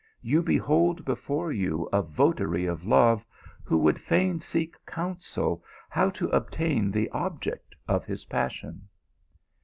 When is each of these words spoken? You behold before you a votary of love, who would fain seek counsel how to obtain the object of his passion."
You 0.23 0.41
behold 0.41 1.05
before 1.05 1.51
you 1.51 1.87
a 1.93 2.01
votary 2.01 2.65
of 2.65 2.87
love, 2.87 3.23
who 3.63 3.77
would 3.77 4.01
fain 4.01 4.39
seek 4.39 4.75
counsel 4.87 5.63
how 5.89 6.09
to 6.09 6.27
obtain 6.29 6.89
the 6.89 7.07
object 7.11 7.75
of 7.87 8.05
his 8.05 8.25
passion." 8.25 8.87